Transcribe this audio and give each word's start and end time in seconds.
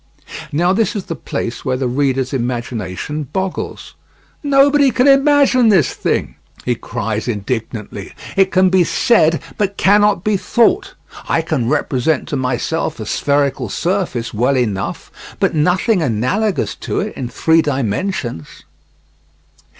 Now 0.51 0.73
this 0.73 0.95
is 0.95 1.03
the 1.05 1.15
place 1.15 1.63
where 1.63 1.77
the 1.77 1.87
reader's 1.87 2.33
imagination 2.33 3.21
boggles. 3.31 3.93
"Nobody 4.41 4.89
can 4.89 5.07
imagine 5.07 5.69
this 5.69 5.93
thing," 5.93 6.37
he 6.65 6.73
cries 6.73 7.27
indignantly. 7.27 8.15
"It 8.35 8.51
can 8.51 8.71
be 8.71 8.83
said, 8.83 9.43
but 9.59 9.77
cannot 9.77 10.23
be 10.23 10.37
thought. 10.37 10.95
I 11.29 11.43
can 11.43 11.69
represent 11.69 12.27
to 12.29 12.35
myself 12.35 12.99
a 12.99 13.05
spherical 13.05 13.69
surface 13.69 14.33
well 14.33 14.57
enough, 14.57 15.11
but 15.39 15.53
nothing 15.53 16.01
analogous 16.01 16.73
to 16.77 16.99
it 17.01 17.13
in 17.15 17.29
three 17.29 17.61
dimensions." 17.61 18.63